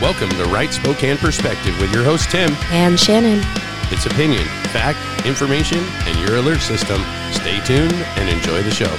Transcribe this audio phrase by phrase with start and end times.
[0.00, 2.50] Welcome to Right Spokane Perspective with your host, Tim.
[2.70, 3.44] And Shannon.
[3.92, 7.02] It's opinion, fact, information, and your alert system.
[7.32, 8.96] Stay tuned and enjoy the show.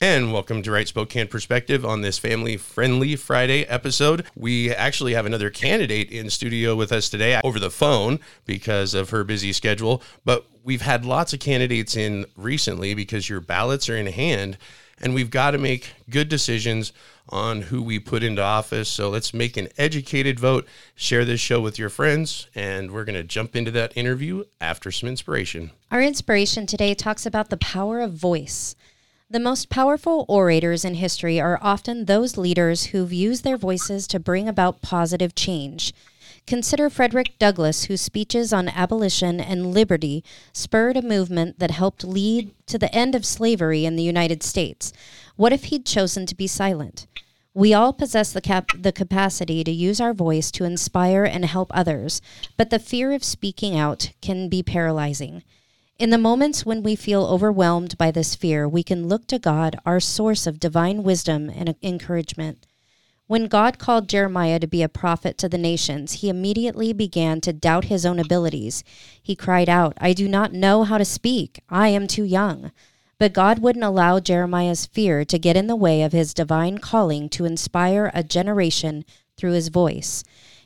[0.00, 4.26] And welcome to Right Spokane Perspective on this family friendly Friday episode.
[4.34, 9.10] We actually have another candidate in studio with us today over the phone because of
[9.10, 10.02] her busy schedule.
[10.24, 14.58] But we've had lots of candidates in recently because your ballots are in hand
[14.98, 16.92] and we've got to make good decisions
[17.28, 18.88] on who we put into office.
[18.88, 20.66] So let's make an educated vote.
[20.94, 24.90] Share this show with your friends, and we're going to jump into that interview after
[24.92, 25.70] some inspiration.
[25.90, 28.76] Our inspiration today talks about the power of voice.
[29.28, 34.20] The most powerful orators in history are often those leaders who've used their voices to
[34.20, 35.92] bring about positive change.
[36.46, 42.54] Consider Frederick Douglass, whose speeches on abolition and liberty spurred a movement that helped lead
[42.66, 44.92] to the end of slavery in the United States.
[45.34, 47.08] What if he'd chosen to be silent?
[47.52, 51.72] We all possess the, cap- the capacity to use our voice to inspire and help
[51.74, 52.22] others,
[52.56, 55.42] but the fear of speaking out can be paralyzing.
[55.98, 59.80] In the moments when we feel overwhelmed by this fear, we can look to God,
[59.84, 62.65] our source of divine wisdom and encouragement.
[63.28, 67.52] When God called Jeremiah to be a prophet to the nations, he immediately began to
[67.52, 68.84] doubt his own abilities.
[69.20, 71.60] He cried out, I do not know how to speak.
[71.68, 72.70] I am too young.
[73.18, 77.28] But God wouldn't allow Jeremiah's fear to get in the way of his divine calling
[77.30, 79.04] to inspire a generation
[79.36, 80.22] through his voice.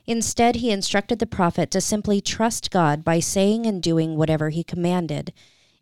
[0.06, 4.64] Instead, he instructed the prophet to simply trust God by saying and doing whatever he
[4.64, 5.32] commanded.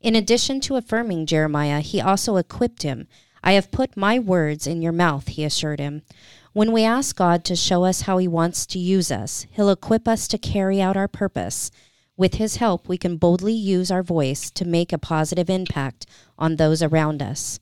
[0.00, 3.08] In addition to affirming Jeremiah, he also equipped him.
[3.42, 6.02] I have put my words in your mouth, he assured him.
[6.58, 10.08] When we ask God to show us how He wants to use us, He'll equip
[10.08, 11.70] us to carry out our purpose.
[12.16, 16.04] With His help, we can boldly use our voice to make a positive impact
[16.36, 17.60] on those around us.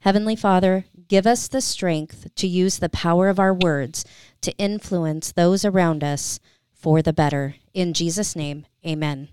[0.00, 4.04] Heavenly Father, give us the strength to use the power of our words
[4.40, 6.40] to influence those around us
[6.74, 7.54] for the better.
[7.74, 9.28] In Jesus' name, amen.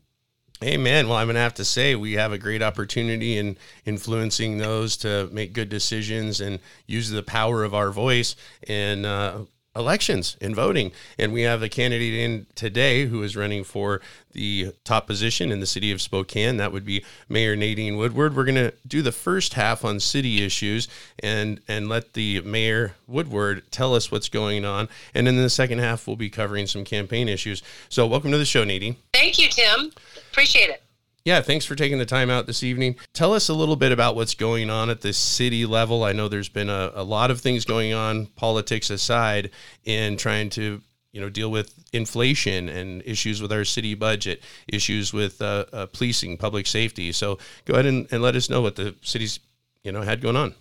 [0.61, 1.07] Amen.
[1.07, 4.95] Well, I'm going to have to say we have a great opportunity in influencing those
[4.97, 8.35] to make good decisions and use the power of our voice
[8.67, 9.43] in uh,
[9.75, 10.91] elections and voting.
[11.17, 14.01] And we have a candidate in today who is running for
[14.33, 16.57] the top position in the city of Spokane.
[16.57, 18.35] That would be Mayor Nadine Woodward.
[18.35, 20.87] We're going to do the first half on city issues
[21.19, 24.89] and and let the Mayor Woodward tell us what's going on.
[25.13, 27.61] And then in the second half, we'll be covering some campaign issues.
[27.89, 28.95] So welcome to the show, Nadine.
[29.13, 29.91] Thank you, Tim.
[30.33, 30.81] Appreciate it.
[31.25, 32.95] Yeah, thanks for taking the time out this evening.
[33.13, 36.03] Tell us a little bit about what's going on at the city level.
[36.03, 39.51] I know there's been a, a lot of things going on, politics aside,
[39.85, 45.13] in trying to you know deal with inflation and issues with our city budget, issues
[45.13, 47.11] with uh, uh, policing, public safety.
[47.11, 49.39] So go ahead and, and let us know what the city's
[49.83, 50.55] you know had going on.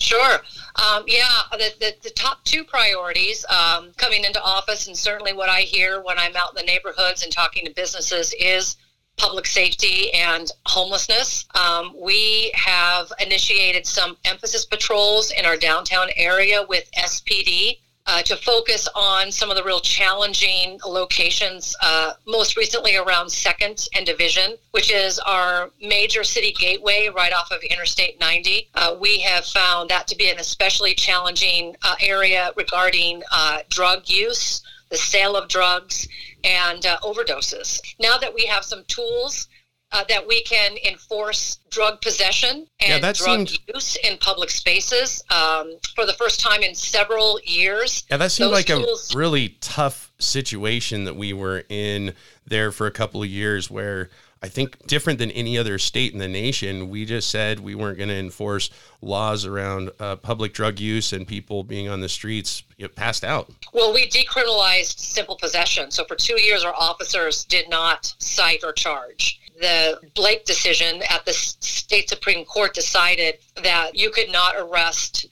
[0.00, 0.34] Sure.
[0.76, 5.48] Um, yeah, the, the, the, top two priorities um, coming into office, and certainly what
[5.48, 8.76] I hear when I'm out in the neighborhoods and talking to businesses, is
[9.18, 11.46] public safety and homelessness.
[11.54, 17.78] Um, we have initiated some emphasis patrols in our downtown area with SPD.
[18.10, 23.86] Uh, to focus on some of the real challenging locations, uh, most recently around Second
[23.94, 28.70] and Division, which is our major city gateway right off of Interstate 90.
[28.74, 34.08] Uh, we have found that to be an especially challenging uh, area regarding uh, drug
[34.08, 36.08] use, the sale of drugs,
[36.48, 37.80] and uh, overdoses.
[38.00, 39.48] Now that we have some tools
[39.92, 43.58] uh, that we can enforce drug possession and yeah, drug seemed...
[43.74, 48.04] use in public spaces um, for the first time in several years.
[48.10, 49.14] Yeah, that seemed like tools...
[49.14, 52.14] a really tough situation that we were in
[52.46, 54.10] there for a couple of years where
[54.42, 57.98] I think different than any other state in the nation, we just said we weren't
[57.98, 58.70] going to enforce
[59.02, 63.24] laws around uh, public drug use and people being on the streets you know, passed
[63.24, 63.50] out.
[63.72, 65.90] Well, we decriminalized simple possession.
[65.90, 69.40] So for two years, our officers did not cite or charge.
[69.60, 75.26] The Blake decision at the state Supreme Court decided that you could not arrest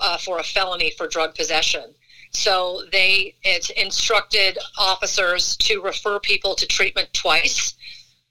[0.00, 1.94] uh, for a felony for drug possession.
[2.32, 7.74] So they it instructed officers to refer people to treatment twice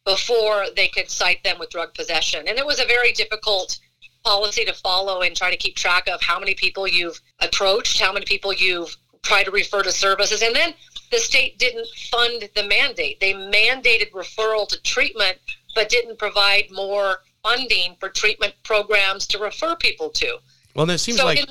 [0.09, 2.47] before they could cite them with drug possession.
[2.47, 3.79] And it was a very difficult
[4.23, 8.11] policy to follow and try to keep track of how many people you've approached, how
[8.11, 10.41] many people you've tried to refer to services.
[10.41, 10.73] And then
[11.11, 13.19] the state didn't fund the mandate.
[13.19, 15.37] They mandated referral to treatment,
[15.75, 20.39] but didn't provide more funding for treatment programs to refer people to.
[20.75, 21.45] Well, and it seems so like in,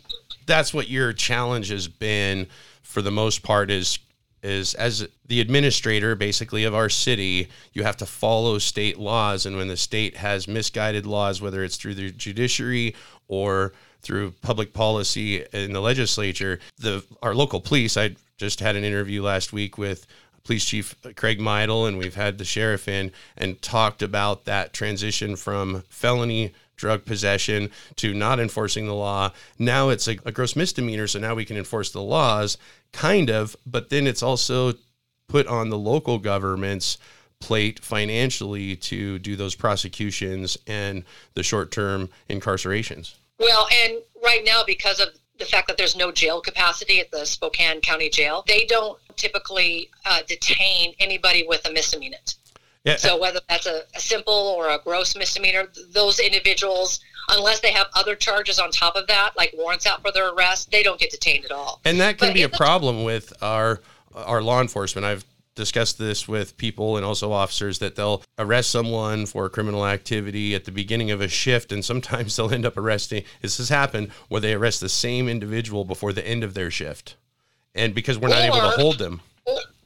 [0.47, 2.49] that's what your challenge has been
[2.83, 4.01] for the most part is
[4.43, 9.57] is as the administrator basically of our city you have to follow state laws and
[9.57, 12.95] when the state has misguided laws whether it's through the judiciary
[13.27, 16.59] or through public policy in the legislature.
[16.79, 17.97] The our local police.
[17.97, 20.07] I just had an interview last week with
[20.45, 25.37] Police Chief Craig Meidel, and we've had the sheriff in and talked about that transition
[25.37, 29.33] from felony drug possession to not enforcing the law.
[29.59, 32.57] Now it's a, a, gross misdemeanor, so now we can enforce the laws,
[32.93, 34.73] kind of, but then it's also
[35.29, 36.97] put on the local government's
[37.41, 41.05] plate financially to do those prosecutions and
[41.35, 43.15] the short term incarcerations.
[43.39, 45.09] Well, and right now, because of
[45.39, 49.91] the fact that there's no jail capacity at the Spokane County Jail, they don't typically
[50.05, 52.19] uh, detain anybody with a misdemeanor.
[52.85, 52.97] Yeah.
[52.97, 57.89] So whether that's a, a, simple or a gross misdemeanor, those individuals, unless they have
[57.95, 61.11] other charges on top of that, like warrants out for their arrest, they don't get
[61.11, 61.81] detained at all.
[61.85, 63.81] And that can but be a problem with our
[64.15, 65.05] our law enforcement.
[65.05, 65.25] I've
[65.59, 70.65] discussed this with people and also officers that they'll arrest someone for criminal activity at
[70.65, 74.41] the beginning of a shift and sometimes they'll end up arresting this has happened where
[74.41, 77.17] they arrest the same individual before the end of their shift
[77.75, 79.21] and because we're not or, able to hold them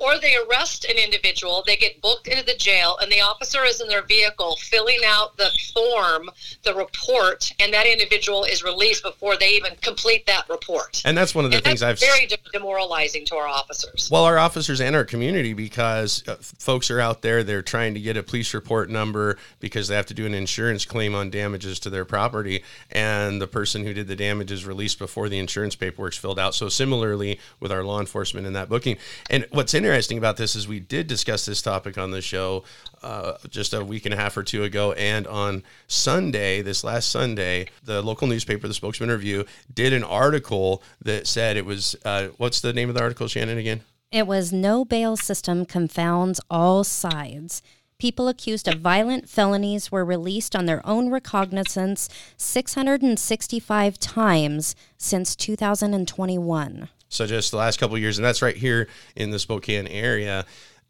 [0.02, 3.80] or they arrest an individual, they get booked into the jail, and the officer is
[3.80, 6.28] in their vehicle filling out the form,
[6.64, 11.00] the report, and that individual is released before they even complete that report.
[11.04, 14.08] And that's one of the and things I've very demoralizing to our officers.
[14.10, 18.00] Well, our officers and our community because uh, folks are out there, they're trying to
[18.00, 21.78] get a police report number because they have to do an insurance claim on damages
[21.80, 25.76] to their property, and the person who did the damage is released before the insurance
[25.76, 26.56] paperwork's filled out.
[26.56, 28.96] So similarly with our law enforcement in that booking,
[29.30, 32.64] and what's interesting interesting about this is we did discuss this topic on the show
[33.02, 34.92] uh, just a week and a half or two ago.
[34.92, 40.82] And on Sunday, this last Sunday, the local newspaper, the Spokesman Review, did an article
[41.02, 43.82] that said it was uh, what's the name of the article, Shannon, again?
[44.10, 47.62] It was No Bail System Confounds All Sides.
[47.98, 56.88] People accused of violent felonies were released on their own recognizance 665 times since 2021.
[57.12, 60.46] So just the last couple years, and that's right here in the Spokane area.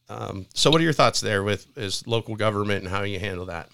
[0.09, 3.47] Um, so, what are your thoughts there with as local government and how you handle
[3.47, 3.69] that?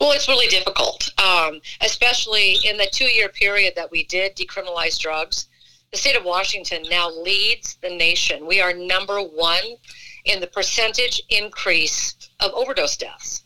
[0.00, 5.46] Well, it's really difficult, um, especially in the two-year period that we did decriminalize drugs.
[5.92, 8.44] The state of Washington now leads the nation.
[8.44, 9.76] We are number one
[10.24, 13.44] in the percentage increase of overdose deaths.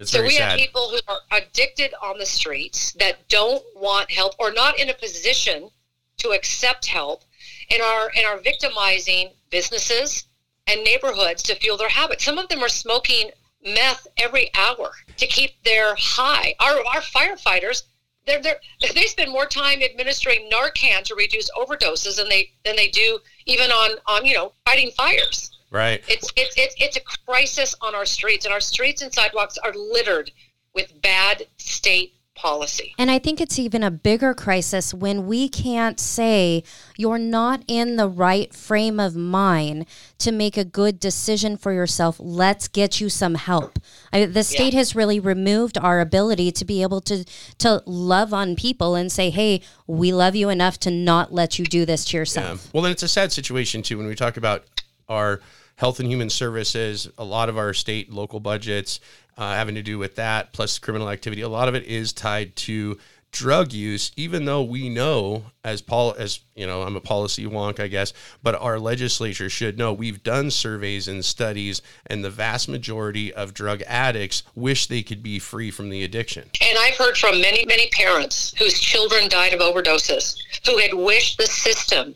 [0.00, 0.50] It's so we sad.
[0.50, 4.90] have people who are addicted on the streets that don't want help or not in
[4.90, 5.70] a position
[6.18, 7.22] to accept help
[7.70, 10.24] and are and are victimizing businesses
[10.66, 12.24] and neighborhoods to fuel their habits.
[12.24, 13.30] Some of them are smoking
[13.64, 16.54] meth every hour to keep their high.
[16.60, 17.82] Our our firefighters
[18.26, 22.88] they're, they're, they spend more time administering Narcan to reduce overdoses than they than they
[22.88, 25.50] do even on on you know fighting fires.
[25.70, 26.02] Right.
[26.08, 29.72] It's it's it's it's a crisis on our streets, and our streets and sidewalks are
[29.72, 30.30] littered
[30.74, 32.94] with bad state policy.
[32.98, 36.62] And I think it's even a bigger crisis when we can't say
[36.96, 39.86] you're not in the right frame of mind
[40.18, 42.16] to make a good decision for yourself.
[42.20, 43.78] Let's get you some help.
[44.12, 44.80] I, the state yeah.
[44.80, 47.24] has really removed our ability to be able to
[47.58, 51.64] to love on people and say, "Hey, we love you enough to not let you
[51.64, 52.70] do this to yourself." Yeah.
[52.72, 54.64] Well, then it's a sad situation too when we talk about
[55.08, 55.40] our
[55.76, 59.00] health and human services, a lot of our state local budgets
[59.36, 61.42] uh, having to do with that, plus criminal activity.
[61.42, 62.98] A lot of it is tied to
[63.32, 67.78] drug use, even though we know as Paul as you know, I'm a policy wonk,
[67.78, 72.66] I guess, but our legislature should know we've done surveys and studies, and the vast
[72.66, 76.48] majority of drug addicts wish they could be free from the addiction.
[76.62, 81.36] And I've heard from many, many parents whose children died of overdoses who had wished
[81.36, 82.14] the system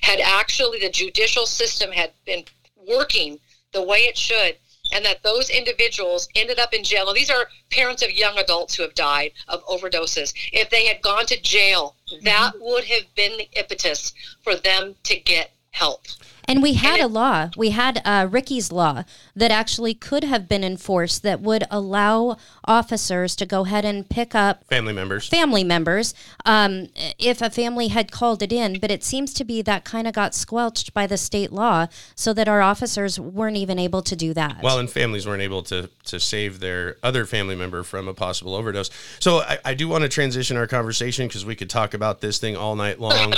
[0.00, 2.44] had actually the judicial system had been
[2.88, 3.38] working
[3.72, 4.56] the way it should
[4.92, 7.06] and that those individuals ended up in jail.
[7.06, 10.34] Now, these are parents of young adults who have died of overdoses.
[10.52, 14.12] If they had gone to jail, that would have been the impetus
[14.42, 16.06] for them to get help.
[16.52, 17.50] And we had and it, a law.
[17.56, 19.04] We had uh, Ricky's law
[19.34, 24.34] that actually could have been enforced that would allow officers to go ahead and pick
[24.34, 25.26] up family members.
[25.26, 26.12] Family members,
[26.44, 30.06] um, if a family had called it in, but it seems to be that kind
[30.06, 34.14] of got squelched by the state law, so that our officers weren't even able to
[34.14, 34.62] do that.
[34.62, 38.54] Well, and families weren't able to to save their other family member from a possible
[38.54, 38.90] overdose.
[39.20, 42.38] So I, I do want to transition our conversation because we could talk about this
[42.38, 43.32] thing all night long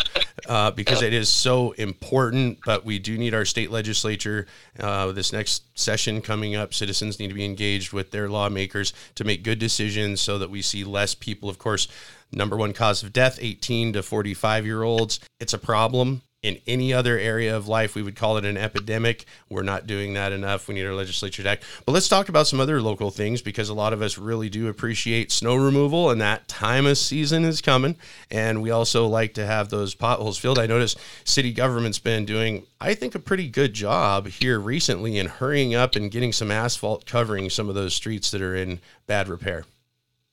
[0.48, 2.58] uh, because it is so important.
[2.64, 4.46] But we do need our state legislature.
[4.78, 9.24] Uh, this next session coming up, citizens need to be engaged with their lawmakers to
[9.24, 11.48] make good decisions so that we see less people.
[11.48, 11.88] Of course,
[12.32, 15.20] number one cause of death 18 to 45 year olds.
[15.40, 19.24] It's a problem in any other area of life, we would call it an epidemic.
[19.48, 20.68] We're not doing that enough.
[20.68, 21.64] We need our legislature to act.
[21.86, 24.68] But let's talk about some other local things because a lot of us really do
[24.68, 27.96] appreciate snow removal, and that time of season is coming.
[28.30, 30.58] And we also like to have those potholes filled.
[30.58, 35.28] I notice city government's been doing, I think, a pretty good job here recently in
[35.28, 39.28] hurrying up and getting some asphalt covering some of those streets that are in bad
[39.28, 39.64] repair.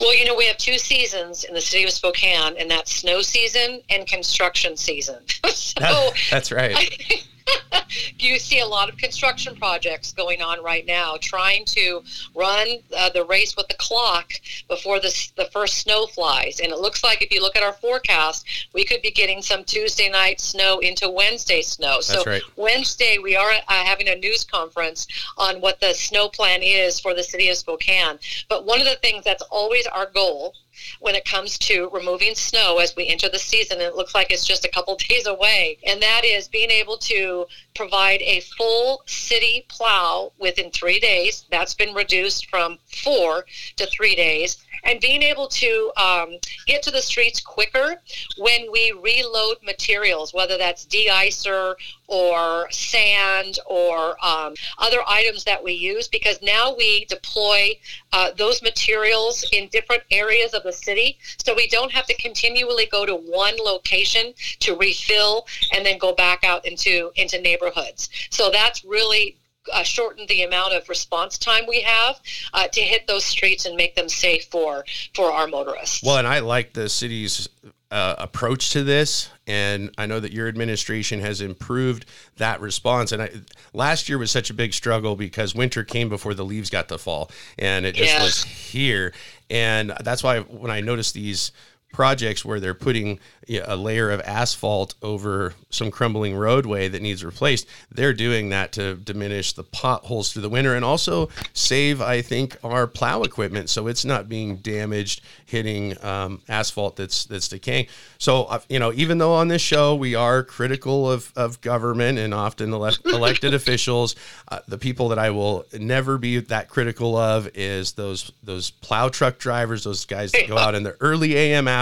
[0.02, 3.22] Well, you know, we have two seasons in the city of Spokane, and that's snow
[3.22, 5.22] season and construction season.
[5.46, 6.76] so that's right.
[6.76, 7.22] I,
[8.20, 12.04] you see a lot of construction projects going on right now, trying to
[12.36, 14.34] run uh, the race with the clock
[14.68, 16.60] before the, the first snow flies.
[16.60, 19.64] And it looks like if you look at our forecast, we could be getting some
[19.64, 21.96] Tuesday night snow into Wednesday snow.
[21.96, 22.42] That's so right.
[22.56, 25.08] Wednesday, we are uh, having a news conference
[25.38, 28.20] on what the snow plan is for the city of Spokane.
[28.50, 30.56] But one of the things that's always our goal
[31.00, 33.82] when it comes to removing snow as we enter the season.
[33.82, 35.78] It looks like it's just a couple days away.
[35.86, 37.46] And that is being able to
[37.76, 41.46] provide a full city plow within three days.
[41.52, 43.46] That's been reduced from four
[43.78, 47.96] to three days and being able to um, get to the streets quicker
[48.38, 51.76] when we reload materials, whether that's de-icer
[52.08, 57.72] or sand or um, other items that we use, because now we deploy
[58.14, 62.88] uh, those materials in different areas of the city, so we don't have to continually
[62.92, 68.10] go to one location to refill and then go back out into into neighborhoods.
[68.30, 69.38] So that's really
[69.72, 72.20] uh, shorten the amount of response time we have
[72.54, 76.04] uh, to hit those streets and make them safe for for our motorists.
[76.04, 77.48] Well, and I like the city's
[77.92, 82.06] uh, approach to this, and I know that your administration has improved
[82.38, 83.12] that response.
[83.12, 83.30] And I,
[83.74, 86.98] last year was such a big struggle because winter came before the leaves got to
[86.98, 88.24] fall, and it just yes.
[88.24, 89.14] was here.
[89.50, 91.52] And that's why when I noticed these
[91.92, 93.20] projects where they're putting
[93.60, 98.96] a layer of asphalt over some crumbling roadway that needs replaced, they're doing that to
[98.96, 103.88] diminish the potholes through the winter and also save, I think, our plow equipment so
[103.88, 107.88] it's not being damaged hitting um, asphalt that's that's decaying.
[108.18, 112.20] So, uh, you know, even though on this show we are critical of, of government
[112.20, 114.16] and often elect, elected officials,
[114.48, 119.10] uh, the people that I will never be that critical of is those those plow
[119.10, 121.81] truck drivers, those guys that go out in the early AM hours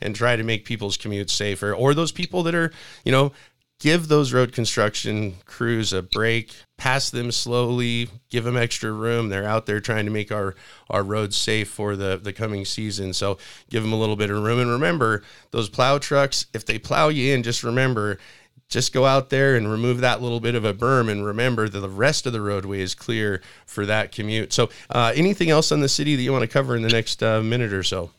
[0.00, 2.72] and try to make people's commutes safer, or those people that are,
[3.04, 3.32] you know,
[3.78, 9.28] give those road construction crews a break, pass them slowly, give them extra room.
[9.28, 10.54] They're out there trying to make our,
[10.88, 13.12] our roads safe for the, the coming season.
[13.12, 13.38] So
[13.68, 14.60] give them a little bit of room.
[14.60, 18.18] And remember, those plow trucks, if they plow you in, just remember,
[18.68, 21.78] just go out there and remove that little bit of a berm and remember that
[21.78, 24.52] the rest of the roadway is clear for that commute.
[24.52, 27.22] So, uh, anything else on the city that you want to cover in the next
[27.22, 28.10] uh, minute or so?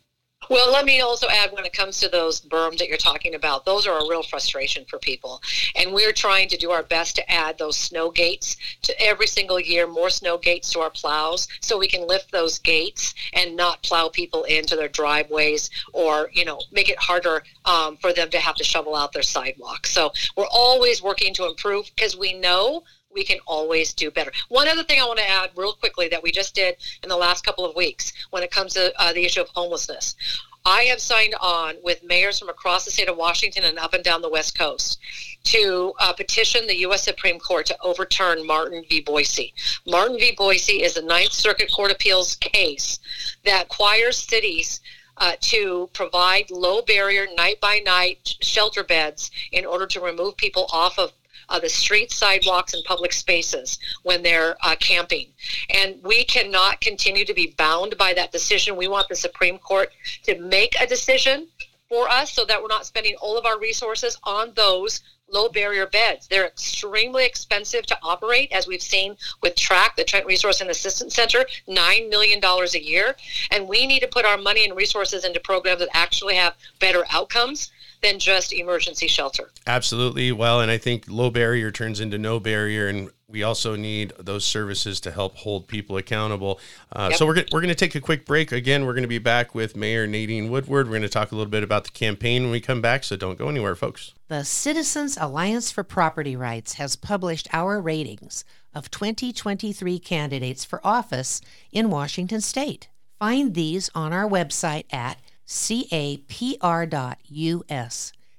[0.49, 3.65] Well, let me also add when it comes to those berms that you're talking about,
[3.65, 5.41] those are a real frustration for people.
[5.75, 9.59] And we're trying to do our best to add those snow gates to every single
[9.59, 13.83] year, more snow gates to our plows so we can lift those gates and not
[13.83, 18.39] plow people into their driveways or, you know, make it harder um, for them to
[18.39, 19.85] have to shovel out their sidewalk.
[19.85, 22.83] So we're always working to improve because we know
[23.17, 24.31] we can always do better.
[24.47, 27.17] One other thing I want to add real quickly that we just did in the
[27.17, 30.15] last couple of weeks when it comes to uh, the issue of homelessness.
[30.63, 34.03] I have signed on with mayors from across the state of Washington and up and
[34.03, 34.99] down the West Coast
[35.45, 37.03] to uh, petition the U.S.
[37.03, 39.01] Supreme Court to overturn Martin v.
[39.01, 39.53] Boise.
[39.87, 40.33] Martin v.
[40.37, 42.99] Boise is a Ninth Circuit Court Appeals case
[43.45, 44.81] that requires cities
[45.17, 50.67] uh, to provide low barrier night by night shelter beds in order to remove people
[50.71, 51.13] off of
[51.49, 55.27] uh, the streets, sidewalks, and public spaces when they're uh, camping.
[55.69, 58.75] And we cannot continue to be bound by that decision.
[58.75, 59.91] We want the Supreme Court
[60.23, 61.47] to make a decision
[61.89, 65.87] for us so that we're not spending all of our resources on those low barrier
[65.87, 66.27] beds.
[66.27, 71.15] They're extremely expensive to operate, as we've seen with TRAC, the Trent Resource and Assistance
[71.15, 73.15] Center, $9 million a year.
[73.51, 77.05] And we need to put our money and resources into programs that actually have better
[77.11, 79.49] outcomes than just emergency shelter.
[79.65, 80.31] Absolutely.
[80.31, 84.45] Well, and I think low barrier turns into no barrier, and we also need those
[84.45, 86.61] services to help hold people accountable.
[86.93, 87.19] Uh, yep.
[87.19, 88.53] So we're gonna, we're going to take a quick break.
[88.53, 90.87] Again, we're going to be back with Mayor Nadine Woodward.
[90.87, 93.03] We're going to talk a little bit about the campaign when we come back.
[93.03, 94.13] So don't go anywhere, folks.
[94.29, 101.41] The Citizens Alliance for Property Rights has published our ratings of 2023 candidates for office
[101.71, 102.87] in Washington State.
[103.19, 106.13] Find these on our website at capr.us.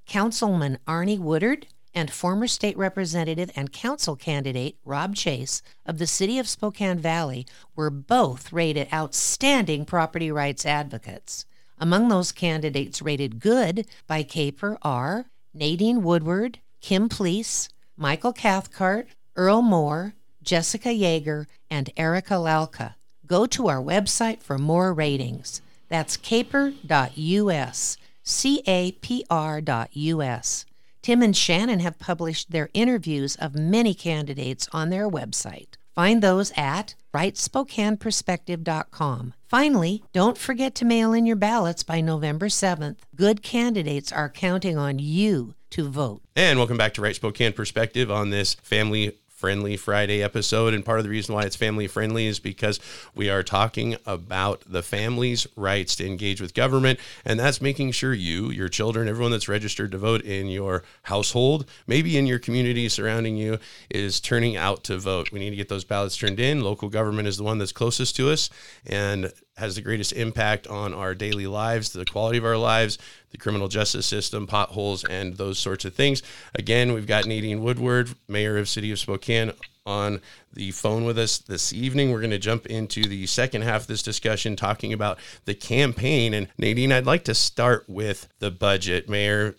[0.07, 1.67] Councilman Arne Woodard
[1.99, 7.45] and former state representative and council candidate Rob Chase of the city of Spokane Valley
[7.75, 11.45] were both rated outstanding property rights advocates.
[11.77, 19.63] Among those candidates rated good by Caper are Nadine Woodward, Kim Plese, Michael Cathcart, Earl
[19.63, 22.95] Moore, Jessica Yaeger, and Erica Lalka.
[23.27, 25.63] Go to our website for more ratings.
[25.89, 30.65] That's caper.us, C A P R.us.
[31.03, 35.69] Tim and Shannon have published their interviews of many candidates on their website.
[35.95, 39.35] Find those at rightspokaneperspective.com.
[39.49, 42.99] Finally, don't forget to mail in your ballots by November 7th.
[43.17, 46.23] Good candidates are counting on you to vote.
[46.37, 50.75] And welcome back to Right Spokane Perspective on this family friendly Friday episode.
[50.75, 52.81] And part of the reason why it's family friendly is because
[53.15, 56.99] we are talking about the family's rights to engage with government.
[57.25, 61.67] And that's making sure you, your children, everyone that's registered to vote in your household,
[61.87, 65.31] maybe in your community surrounding you, is turning out to vote.
[65.31, 66.63] We need to get those ballots turned in.
[66.63, 68.51] Local government is the one that's closest to us.
[68.85, 72.99] And has the greatest impact on our daily lives, the quality of our lives,
[73.31, 76.23] the criminal justice system, potholes, and those sorts of things.
[76.55, 79.53] Again, we've got Nadine Woodward, Mayor of City of Spokane,
[79.89, 80.21] on
[80.53, 82.13] the phone with us this evening.
[82.13, 86.35] We're going to jump into the second half of this discussion talking about the campaign.
[86.35, 89.57] And Nadine, I'd like to start with the budget, Mayor.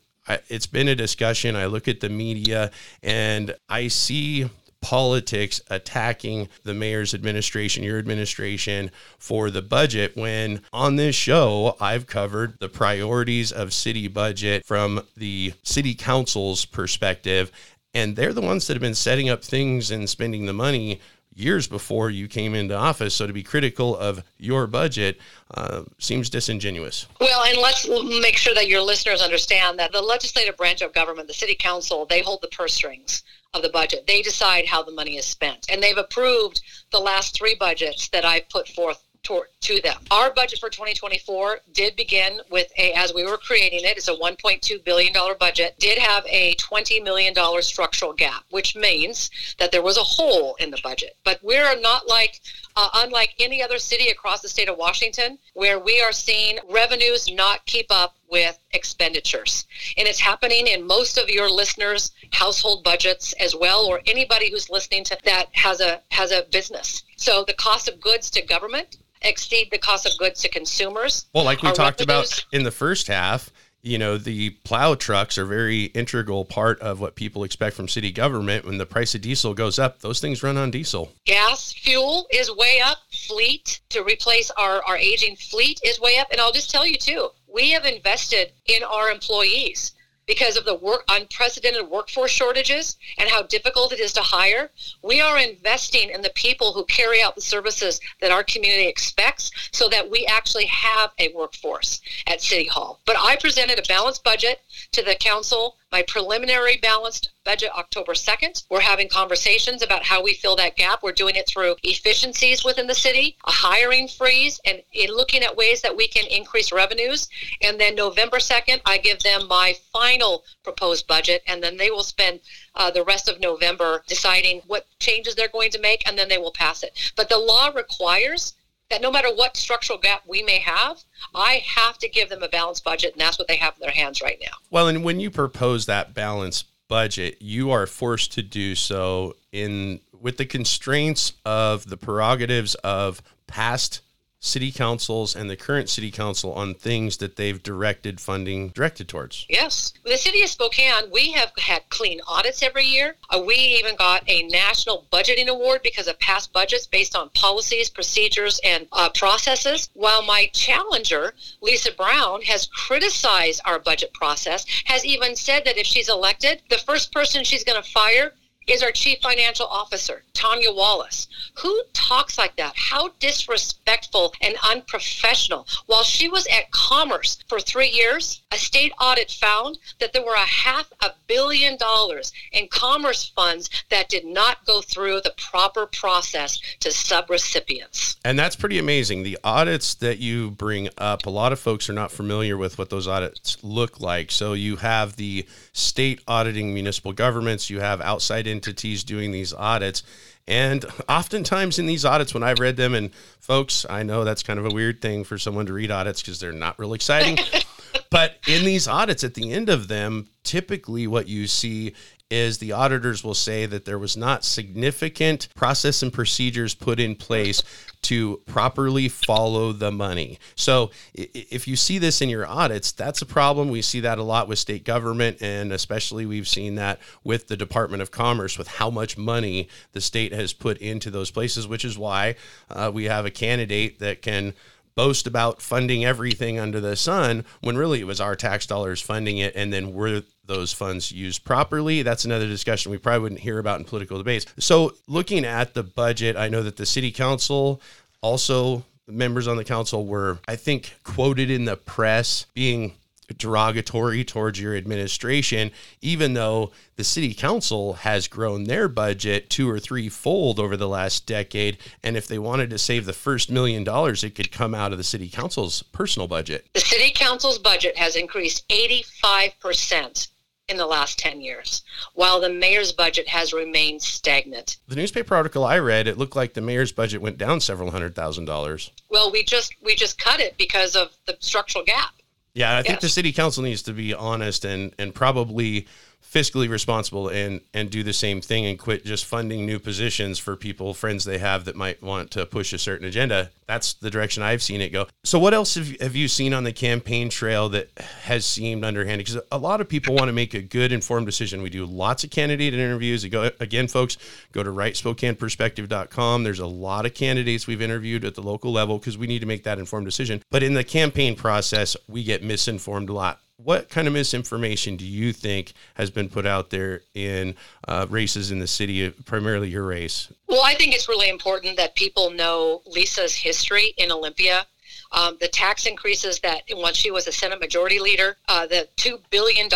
[0.47, 1.55] it's been a discussion.
[1.55, 2.69] I look at the media
[3.01, 4.49] and I see
[4.81, 10.15] politics attacking the mayor's administration, your administration for the budget.
[10.15, 16.65] When on this show, I've covered the priorities of city budget from the city council's
[16.65, 17.51] perspective.
[17.93, 20.99] And they're the ones that have been setting up things and spending the money
[21.35, 23.15] years before you came into office.
[23.15, 25.19] So to be critical of your budget
[25.53, 27.07] uh, seems disingenuous.
[27.19, 27.87] Well, and let's
[28.21, 32.05] make sure that your listeners understand that the legislative branch of government, the city council,
[32.05, 34.05] they hold the purse strings of the budget.
[34.05, 35.67] They decide how the money is spent.
[35.71, 39.97] And they've approved the last three budgets that I've put forth to, to them.
[40.11, 44.15] Our budget for 2024 did begin with a, as we were creating it, it's a
[44.15, 45.75] 1.2 billion dollar budget.
[45.79, 50.55] Did have a 20 million dollar structural gap, which means that there was a hole
[50.59, 51.17] in the budget.
[51.23, 52.41] But we're not like
[52.75, 57.29] uh, unlike any other city across the state of Washington, where we are seeing revenues
[57.31, 59.65] not keep up with expenditures.
[59.97, 64.69] And it's happening in most of your listeners' household budgets as well, or anybody who's
[64.69, 67.03] listening to that has a has a business.
[67.17, 71.25] So the cost of goods to government exceed the cost of goods to consumers.
[71.33, 73.51] Well, like we Our talked revenues, about in the first half,
[73.81, 78.11] you know, the plow trucks are very integral part of what people expect from city
[78.11, 78.65] government.
[78.65, 81.13] When the price of diesel goes up, those things run on diesel.
[81.25, 82.97] Gas, fuel is way up.
[83.27, 86.27] Fleet to replace our, our aging fleet is way up.
[86.31, 89.93] And I'll just tell you too, we have invested in our employees
[90.29, 94.69] because of the work unprecedented workforce shortages and how difficult it is to hire.
[95.01, 99.49] We are investing in the people who carry out the services that our community expects
[99.71, 102.99] so that we actually have a workforce at city hall.
[103.05, 104.61] But i presented a balanced budget
[104.91, 108.63] to the council my preliminary balanced budget October 2nd.
[108.69, 111.01] We're having conversations about how we fill that gap.
[111.01, 115.55] We're doing it through efficiencies within the city, a hiring freeze, and in looking at
[115.55, 117.27] ways that we can increase revenues.
[117.63, 122.03] And then November 2nd, I give them my final proposed budget, and then they will
[122.03, 122.41] spend
[122.75, 126.37] uh, the rest of November deciding what changes they're going to make, and then they
[126.37, 127.11] will pass it.
[127.15, 128.53] But the law requires
[128.89, 131.03] that no matter what structural gap we may have,
[131.35, 133.91] I have to give them a balanced budget, and that's what they have in their
[133.91, 134.57] hands right now.
[134.71, 139.99] Well, and when you propose that balanced budget, you are forced to do so in
[140.19, 144.01] with the constraints of the prerogatives of past
[144.39, 149.45] city councils and the current city council on things that they've directed funding directed towards.
[149.49, 149.93] Yes.
[150.05, 153.15] The city of Spokane, we have had clean audits every year.
[153.29, 157.89] Uh, we even got a national budgeting award because of past budgets based on policies,
[157.89, 159.89] procedures, and uh, processes.
[159.93, 165.85] While my challenger, Lisa Brown, has criticized our budget process, has even said that if
[165.85, 168.33] she's elected, the first person she's going to fire
[168.69, 171.27] is our chief financial officer, Tonya Wallace.
[171.59, 172.73] Who talks like that?
[172.75, 175.67] How disrespectful and unprofessional.
[175.87, 180.33] While she was at Commerce for three years, a state audit found that there were
[180.33, 185.85] a half a billion dollars in Commerce funds that did not go through the proper
[185.85, 188.17] process to subrecipients.
[188.23, 189.23] And that's pretty amazing.
[189.23, 192.89] The audits that you bring up, a lot of folks are not familiar with what
[192.89, 194.31] those audits look like.
[194.31, 195.45] So you have the
[195.79, 200.03] state auditing municipal governments, you have outside entities doing these audits.
[200.47, 204.59] And oftentimes in these audits, when I've read them, and folks, I know that's kind
[204.59, 207.37] of a weird thing for someone to read audits because they're not real exciting.
[208.09, 211.93] but in these audits, at the end of them, typically what you see
[212.29, 217.15] is the auditors will say that there was not significant process and procedures put in
[217.15, 217.63] place
[218.03, 220.37] to properly follow the money.
[220.55, 223.69] So if you see this in your audits, that's a problem.
[223.69, 227.57] We see that a lot with state government, and especially we've seen that with the
[227.57, 231.83] Department of Commerce with how much money the state has put into those places, which
[231.83, 232.35] is why
[232.69, 234.53] uh, we have a candidate that can
[234.99, 239.37] boast about funding everything under the sun when really it was our tax dollars funding
[239.37, 242.01] it and then were those funds used properly?
[242.01, 244.45] That's another discussion we probably wouldn't hear about in political debates.
[244.59, 247.81] So looking at the budget i know that the city council
[248.21, 252.93] also members on the council were i think quoted in the press being
[253.37, 259.79] derogatory towards your administration, even though the city council has grown their budget two or
[259.79, 261.77] three fold over the last decade.
[262.03, 264.97] And if they wanted to save the first million dollars, it could come out of
[264.97, 266.67] the city council's personal budget.
[266.73, 270.29] The city council's budget has increased 85%
[270.69, 271.81] in the last 10 years,
[272.13, 274.77] while the mayor's budget has remained stagnant.
[274.87, 278.15] The newspaper article I read, it looked like the mayor's budget went down several hundred
[278.15, 278.91] thousand dollars.
[279.09, 282.13] Well, we just we just cut it because of the structural gap.
[282.53, 285.87] Yeah, I think the city council needs to be honest and and probably
[286.23, 290.55] fiscally responsible and and do the same thing and quit just funding new positions for
[290.55, 293.49] people friends they have that might want to push a certain agenda.
[293.67, 295.07] That's the direction i've seen it go.
[295.23, 297.89] So what else have, have you seen on the campaign trail that
[298.23, 299.25] has seemed underhanded?
[299.25, 301.61] Because a lot of people want to make a good informed decision.
[301.61, 303.23] We do lots of candidate interviews.
[303.23, 304.17] Again folks
[304.51, 309.17] go to rightspokaneperspective.com there's a lot of candidates we've interviewed at the local level because
[309.17, 310.43] we need to make that informed decision.
[310.51, 315.05] But in the campaign process we get misinformed a lot what kind of misinformation do
[315.05, 317.55] you think has been put out there in
[317.87, 320.31] uh, races in the city, primarily your race?
[320.47, 324.65] Well, I think it's really important that people know Lisa's history in Olympia.
[325.11, 329.19] Um, the tax increases that when she was a Senate Majority Leader, uh, the $2
[329.29, 329.67] billion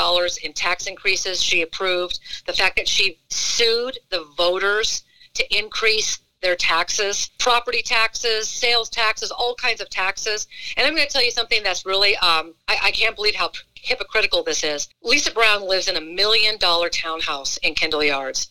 [0.44, 6.56] in tax increases she approved, the fact that she sued the voters to increase their
[6.56, 10.48] taxes, property taxes, sales taxes, all kinds of taxes.
[10.78, 13.52] And I'm going to tell you something that's really, um, I, I can't believe how
[13.84, 14.88] hypocritical this is.
[15.02, 18.50] Lisa Brown lives in a million dollar townhouse in Kendall Yards.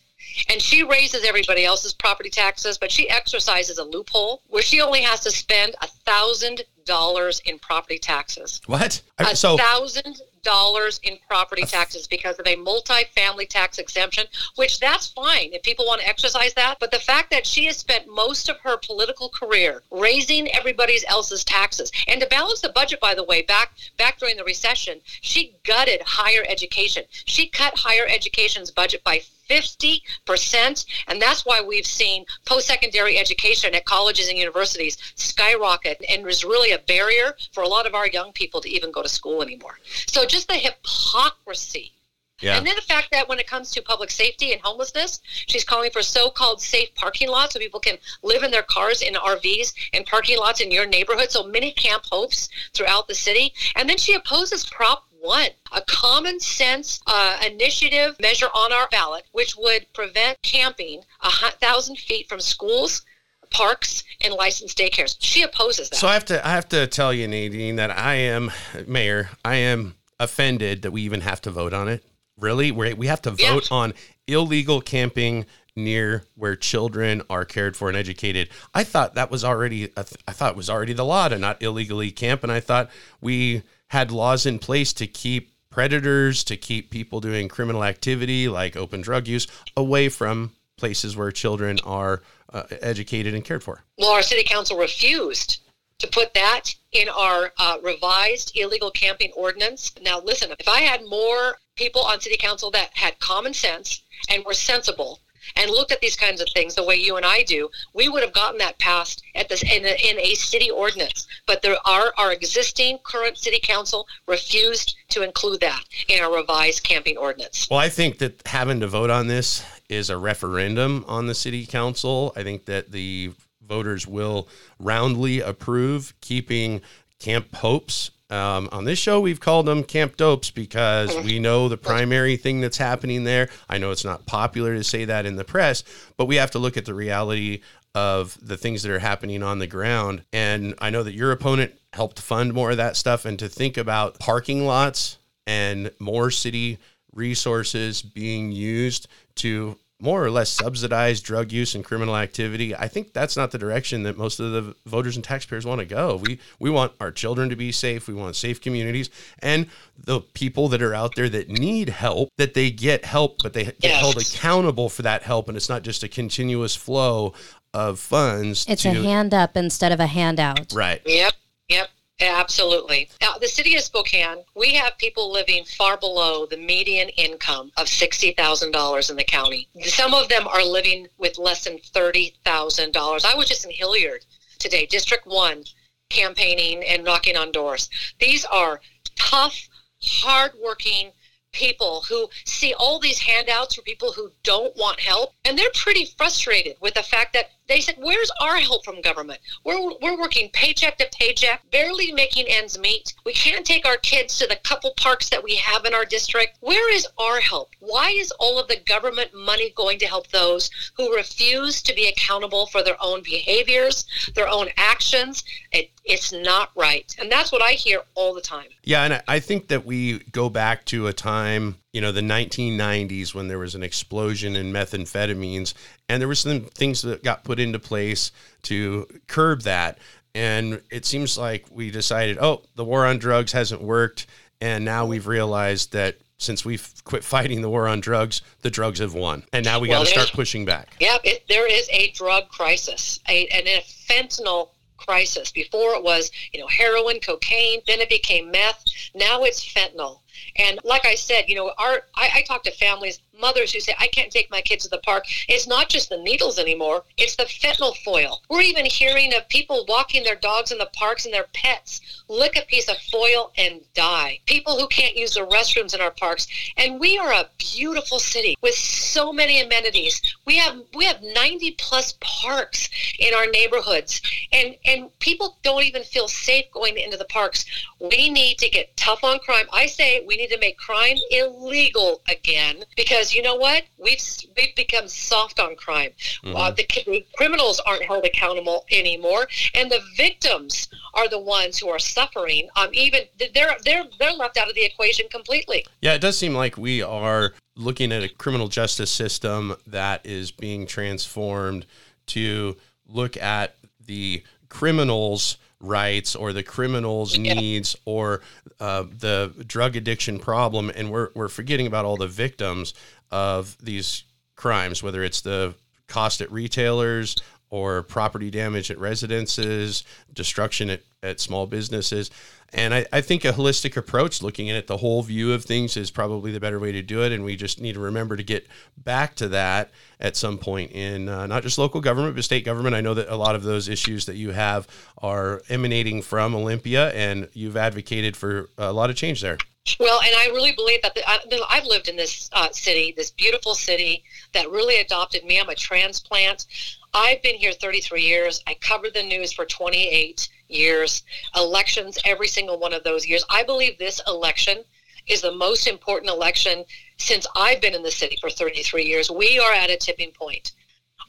[0.49, 5.01] And she raises everybody else's property taxes, but she exercises a loophole where she only
[5.01, 8.61] has to spend a thousand dollars in property taxes.
[8.65, 9.01] What?
[9.19, 14.25] A so thousand dollars in property taxes because of a multi-family tax exemption,
[14.55, 16.77] which that's fine if people want to exercise that.
[16.79, 21.43] But the fact that she has spent most of her political career raising everybody's else's
[21.43, 25.55] taxes, and to balance the budget, by the way, back back during the recession, she
[25.63, 27.05] gutted higher education.
[27.25, 30.85] She cut higher education's budget by 50%.
[31.07, 36.43] And that's why we've seen post secondary education at colleges and universities skyrocket and was
[36.43, 39.41] really a barrier for a lot of our young people to even go to school
[39.41, 39.79] anymore.
[40.07, 41.93] So just the hypocrisy.
[42.39, 42.57] Yeah.
[42.57, 45.91] And then the fact that when it comes to public safety and homelessness, she's calling
[45.91, 50.05] for so-called safe parking lots so people can live in their cars in RVs and
[50.05, 51.31] parking lots in your neighborhood.
[51.31, 53.53] So many camp hopes throughout the city.
[53.75, 59.23] And then she opposes Prop one, a common sense uh, initiative measure on our ballot,
[59.31, 63.03] which would prevent camping a thousand feet from schools,
[63.49, 65.15] parks, and licensed daycares.
[65.19, 65.95] She opposes that.
[65.95, 68.51] So I have to, I have to tell you, Nadine, that I am
[68.85, 69.29] mayor.
[69.45, 72.03] I am offended that we even have to vote on it.
[72.37, 73.77] Really, we we have to vote yeah.
[73.77, 73.93] on
[74.27, 78.49] illegal camping near where children are cared for and educated.
[78.73, 82.11] I thought that was already I thought it was already the law to not illegally
[82.11, 82.89] camp and I thought
[83.21, 88.75] we had laws in place to keep predators, to keep people doing criminal activity like
[88.75, 89.45] open drug use
[89.77, 93.83] away from places where children are uh, educated and cared for.
[93.99, 95.61] Well, our city council refused
[95.99, 99.93] to put that in our uh, revised illegal camping ordinance.
[100.01, 104.43] Now, listen, if I had more people on city council that had common sense and
[104.43, 105.19] were sensible
[105.55, 108.23] and looked at these kinds of things the way you and I do, we would
[108.23, 111.27] have gotten that passed at this in a, in a city ordinance.
[111.45, 116.83] But there are our existing current city council refused to include that in our revised
[116.83, 117.67] camping ordinance.
[117.69, 121.65] Well, I think that having to vote on this is a referendum on the city
[121.65, 122.33] council.
[122.35, 124.47] I think that the voters will
[124.79, 126.81] roundly approve keeping
[127.19, 131.77] Camp Hopes um, on this show, we've called them Camp Dopes because we know the
[131.77, 133.49] primary thing that's happening there.
[133.69, 135.83] I know it's not popular to say that in the press,
[136.17, 137.61] but we have to look at the reality
[137.95, 140.23] of the things that are happening on the ground.
[140.33, 143.77] And I know that your opponent helped fund more of that stuff and to think
[143.77, 146.79] about parking lots and more city
[147.13, 153.13] resources being used to more or less subsidize drug use and criminal activity, I think
[153.13, 156.17] that's not the direction that most of the voters and taxpayers want to go.
[156.17, 158.07] We we want our children to be safe.
[158.07, 162.53] We want safe communities, and the people that are out there that need help that
[162.53, 164.01] they get help, but they get yes.
[164.01, 167.33] held accountable for that help, and it's not just a continuous flow
[167.73, 168.65] of funds.
[168.67, 170.73] It's to, a hand up instead of a handout.
[170.73, 171.01] Right.
[171.05, 171.33] Yep.
[171.69, 171.89] Yep.
[172.29, 173.09] Absolutely.
[173.21, 177.87] Now, the city of Spokane, we have people living far below the median income of
[177.87, 179.67] $60,000 in the county.
[179.81, 183.25] Some of them are living with less than $30,000.
[183.25, 184.25] I was just in Hillyard
[184.59, 185.63] today, District 1,
[186.09, 187.89] campaigning and knocking on doors.
[188.19, 188.79] These are
[189.15, 189.67] tough,
[190.01, 191.11] hardworking
[191.53, 196.05] people who see all these handouts for people who don't want help and they're pretty
[196.17, 199.39] frustrated with the fact that they said, Where's our help from government?
[199.63, 203.13] We're, we're working paycheck to paycheck, barely making ends meet.
[203.25, 206.57] We can't take our kids to the couple parks that we have in our district.
[206.59, 207.69] Where is our help?
[207.79, 212.07] Why is all of the government money going to help those who refuse to be
[212.07, 215.43] accountable for their own behaviors, their own actions?
[215.71, 217.15] It, it's not right.
[217.19, 218.67] And that's what I hear all the time.
[218.83, 219.03] Yeah.
[219.03, 223.47] And I think that we go back to a time you know the 1990s when
[223.47, 225.73] there was an explosion in methamphetamines
[226.09, 228.31] and there were some things that got put into place
[228.63, 229.99] to curb that
[230.35, 234.25] and it seems like we decided oh the war on drugs hasn't worked
[234.59, 238.99] and now we've realized that since we've quit fighting the war on drugs, the drugs
[238.99, 240.89] have won, and now we well, got to start pushing back.
[240.99, 244.69] Yeah, it, there is a drug crisis, a, and a fentanyl
[245.05, 245.51] crisis.
[245.51, 248.83] Before it was, you know, heroin, cocaine, then it became meth.
[249.13, 250.19] Now it's fentanyl.
[250.55, 253.95] And like I said, you know, our I, I talk to families, mothers who say,
[253.99, 255.25] I can't take my kids to the park.
[255.47, 258.41] It's not just the needles anymore, it's the fentanyl foil.
[258.49, 262.57] We're even hearing of people walking their dogs in the parks and their pets lick
[262.57, 264.39] a piece of foil and die.
[264.45, 266.47] People who can't use the restrooms in our parks.
[266.77, 270.21] And we are a beautiful city with so many amenities.
[270.45, 274.21] We have we have 90 plus parks in our neighborhoods.
[274.51, 277.65] And and people don't even feel safe going into the parks.
[277.99, 279.65] We need to get tough on crime.
[279.71, 282.83] I say we need to make crime illegal again
[283.23, 283.83] because you know what?
[283.97, 284.21] We've
[284.57, 286.11] we've become soft on crime.
[286.43, 286.55] Mm-hmm.
[286.55, 291.89] Uh, the, the criminals aren't held accountable anymore, and the victims are the ones who
[291.89, 292.67] are suffering.
[292.75, 293.21] Um, even
[293.53, 295.85] they're they're they're left out of the equation completely.
[296.01, 300.51] Yeah, it does seem like we are looking at a criminal justice system that is
[300.51, 301.85] being transformed
[302.27, 302.75] to
[303.07, 307.53] look at the criminals rights or the criminal's yeah.
[307.53, 308.41] needs or
[308.79, 312.93] uh, the drug addiction problem and we're, we're forgetting about all the victims
[313.31, 314.23] of these
[314.55, 315.75] crimes whether it's the
[316.07, 317.35] cost at retailers
[317.73, 322.29] or property damage at residences destruction at, at small businesses
[322.75, 326.09] and I, I think a holistic approach, looking at the whole view of things, is
[326.09, 327.31] probably the better way to do it.
[327.31, 331.29] And we just need to remember to get back to that at some point in
[331.29, 332.95] uh, not just local government, but state government.
[332.95, 334.87] I know that a lot of those issues that you have
[335.19, 339.59] are emanating from Olympia, and you've advocated for a lot of change there.
[339.99, 343.29] Well, and I really believe that the, I, have lived in this uh, city, this
[343.29, 345.59] beautiful city that really adopted me.
[345.59, 346.65] I'm a transplant.
[347.15, 348.63] I've been here 33 years.
[348.65, 351.21] I covered the news for 28 years,
[351.55, 353.45] elections every single one of those years.
[353.51, 354.83] I believe this election
[355.27, 356.83] is the most important election
[357.17, 359.29] since I've been in the city for 33 years.
[359.29, 360.71] We are at a tipping point.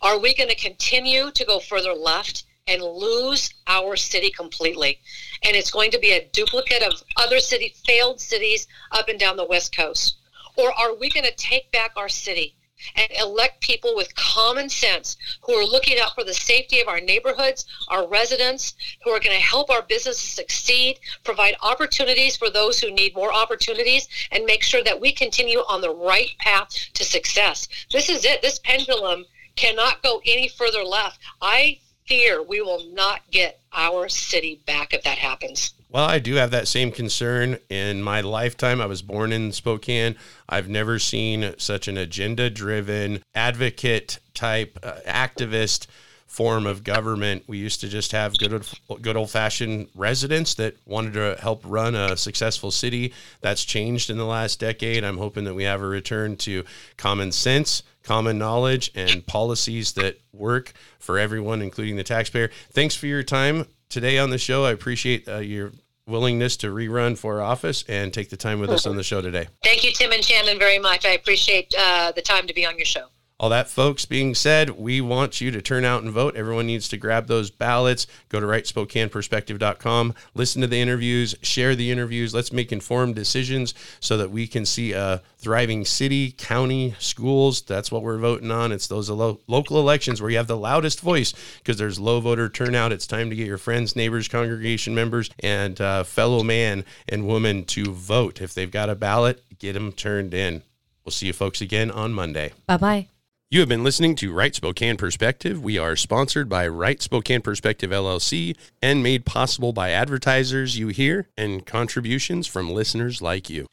[0.01, 5.01] Are we going to continue to go further left and lose our city completely?
[5.43, 9.37] And it's going to be a duplicate of other city failed cities up and down
[9.37, 10.17] the west coast.
[10.57, 12.57] Or are we going to take back our city
[12.97, 17.01] and elect people with common sense who are looking out for the safety of our
[17.01, 22.81] neighborhoods, our residents, who are going to help our businesses succeed, provide opportunities for those
[22.81, 27.05] who need more opportunities, and make sure that we continue on the right path to
[27.05, 27.69] success.
[27.91, 28.43] This is it.
[28.43, 29.25] This pendulum
[29.57, 31.21] cannot go any further left.
[31.41, 35.75] I fear we will not get our city back if that happens.
[35.95, 37.59] Well, I do have that same concern.
[37.69, 40.17] In my lifetime, I was born in Spokane.
[40.49, 45.87] I've never seen such an agenda driven, advocate type, uh, activist
[46.27, 47.45] form of government.
[47.47, 48.67] We used to just have good
[49.03, 53.15] good old fashioned residents that wanted to help run a successful city.
[53.41, 55.05] That's changed in the last decade.
[55.05, 56.65] I'm hoping that we have a return to
[56.97, 62.51] common sense, common knowledge, and policies that work for everyone, including the taxpayer.
[62.73, 64.65] Thanks for your time today on the show.
[64.65, 65.71] I appreciate uh, your
[66.07, 69.49] willingness to rerun for office and take the time with us on the show today.
[69.63, 71.07] Thank you, Tim and Shannon, very much.
[71.07, 73.07] I appreciate uh, the time to be on your show.
[73.45, 76.35] All that, folks, being said, we want you to turn out and vote.
[76.35, 78.07] Everyone needs to grab those ballots.
[78.31, 82.33] Go to rightspokaneperspective.com, listen to the interviews, share the interviews.
[82.33, 87.61] Let's make informed decisions so that we can see a thriving city, county, schools.
[87.61, 88.73] That's what we're voting on.
[88.73, 92.49] It's those lo- local elections where you have the loudest voice because there's low voter
[92.49, 92.93] turnout.
[92.93, 97.67] It's time to get your friends, neighbors, congregation members, and uh, fellow man and woman
[97.67, 98.41] to vote.
[98.41, 100.63] If they've got a ballot, get them turned in.
[101.05, 102.55] We'll see you folks again on Monday.
[102.67, 103.09] Bye bye.
[103.55, 105.63] You have been listening to Right Spokane Perspective.
[105.63, 111.29] We are sponsored by Right Spokane Perspective LLC and made possible by advertisers you hear
[111.39, 113.63] and contributions from listeners like you.